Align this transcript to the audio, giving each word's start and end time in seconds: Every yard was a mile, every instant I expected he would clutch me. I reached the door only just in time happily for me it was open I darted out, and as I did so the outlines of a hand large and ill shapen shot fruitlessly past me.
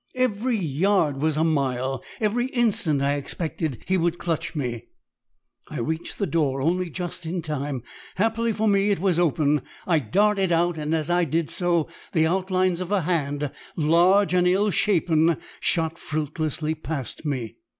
Every 0.15 0.57
yard 0.57 1.21
was 1.21 1.37
a 1.37 1.43
mile, 1.43 2.03
every 2.19 2.47
instant 2.47 3.03
I 3.03 3.13
expected 3.13 3.83
he 3.87 3.97
would 3.99 4.17
clutch 4.17 4.55
me. 4.55 4.85
I 5.69 5.77
reached 5.77 6.17
the 6.17 6.25
door 6.25 6.59
only 6.59 6.89
just 6.89 7.27
in 7.27 7.43
time 7.43 7.83
happily 8.15 8.51
for 8.51 8.67
me 8.67 8.89
it 8.89 8.97
was 8.97 9.19
open 9.19 9.61
I 9.85 9.99
darted 9.99 10.51
out, 10.51 10.75
and 10.75 10.95
as 10.95 11.11
I 11.11 11.23
did 11.25 11.51
so 11.51 11.87
the 12.13 12.25
outlines 12.25 12.81
of 12.81 12.91
a 12.91 13.01
hand 13.01 13.51
large 13.75 14.33
and 14.33 14.47
ill 14.47 14.71
shapen 14.71 15.37
shot 15.59 15.99
fruitlessly 15.99 16.73
past 16.73 17.23
me. 17.23 17.57